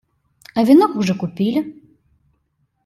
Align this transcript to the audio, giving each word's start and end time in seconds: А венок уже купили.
А 0.55 0.59
венок 0.67 0.93
уже 0.99 1.13
купили. 1.21 1.61